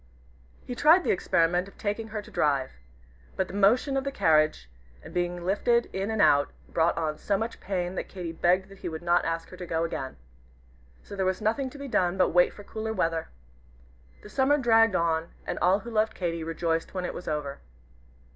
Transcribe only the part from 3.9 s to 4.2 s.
of the